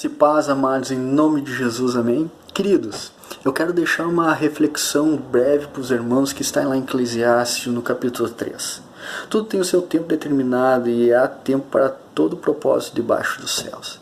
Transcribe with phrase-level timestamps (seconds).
[0.00, 2.30] Se paz, amados, em nome de Jesus, amém?
[2.54, 3.12] Queridos,
[3.44, 7.82] eu quero deixar uma reflexão breve para os irmãos que está lá em Eclesiastes, no
[7.82, 8.80] capítulo 3.
[9.28, 14.00] Tudo tem o seu tempo determinado e há tempo para todo propósito debaixo dos céus.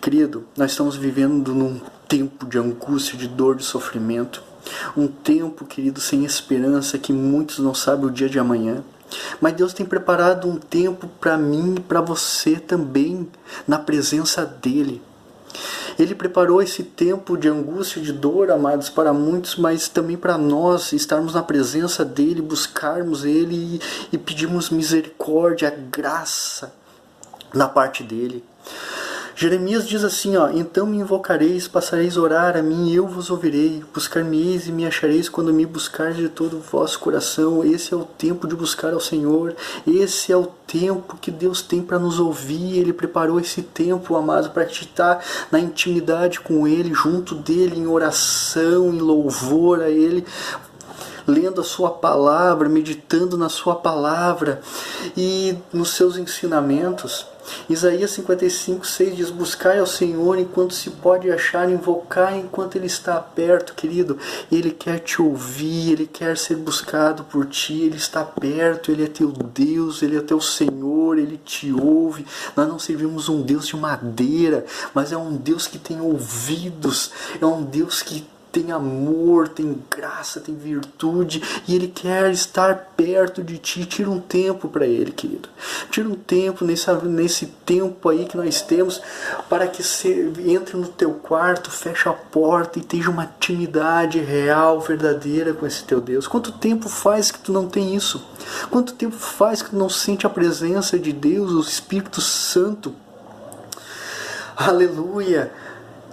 [0.00, 4.42] Querido, nós estamos vivendo num tempo de angústia, de dor, de sofrimento.
[4.96, 8.82] Um tempo, querido, sem esperança que muitos não sabem o dia de amanhã.
[9.40, 13.28] Mas Deus tem preparado um tempo para mim e para você também,
[13.66, 15.02] na presença dEle.
[15.98, 20.92] Ele preparou esse tempo de angústia, de dor, amados, para muitos, mas também para nós
[20.92, 23.80] estarmos na presença dele, buscarmos ele e,
[24.12, 26.72] e pedirmos misericórdia, graça
[27.54, 28.44] na parte dele.
[29.38, 33.28] Jeremias diz assim, ó, então me invocareis, passareis a orar a mim, e eu vos
[33.28, 37.62] ouvirei, buscar-me-eis e me achareis quando me buscardes de todo o vosso coração.
[37.62, 39.54] Esse é o tempo de buscar ao Senhor,
[39.86, 42.78] esse é o tempo que Deus tem para nos ouvir.
[42.78, 45.22] Ele preparou esse tempo, amado, para estar
[45.52, 50.24] na intimidade com Ele, junto dele, em oração, em louvor a Ele,
[51.26, 54.62] lendo a Sua palavra, meditando na Sua palavra
[55.14, 57.35] e nos seus ensinamentos.
[57.68, 63.20] Isaías 55, 6 diz: Buscai ao Senhor enquanto se pode achar, invocar enquanto Ele está
[63.20, 64.18] perto, querido.
[64.50, 69.08] Ele quer te ouvir, Ele quer ser buscado por ti, Ele está perto, Ele é
[69.08, 72.26] teu Deus, Ele é teu Senhor, Ele te ouve.
[72.56, 77.10] Nós não servimos um Deus de madeira, mas é um Deus que tem ouvidos,
[77.40, 83.44] é um Deus que tem amor, tem graça, tem virtude e Ele quer estar perto
[83.44, 83.84] de ti.
[83.84, 85.46] Tira um tempo para Ele, querido.
[85.90, 89.02] Tira um tempo nesse, nesse tempo aí que nós temos
[89.50, 94.80] para que você entre no teu quarto, feche a porta e tenha uma intimidade real,
[94.80, 96.26] verdadeira com esse teu Deus.
[96.26, 98.24] Quanto tempo faz que tu não tem isso?
[98.70, 102.94] Quanto tempo faz que tu não sente a presença de Deus, o Espírito Santo?
[104.56, 105.52] Aleluia!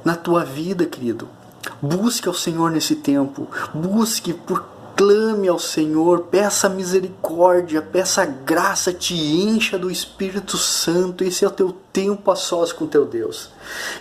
[0.03, 1.29] Na tua vida, querido.
[1.83, 3.45] Busque ao Senhor nesse tempo.
[3.73, 11.25] Busque, proclame ao Senhor, peça misericórdia, peça graça, te encha do Espírito Santo.
[11.25, 13.49] Esse é o teu tempo a sós com teu Deus.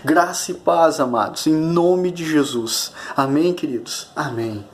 [0.04, 2.92] Graça e paz, amados, em nome de Jesus.
[3.16, 4.06] Amém, queridos?
[4.14, 4.64] Amém.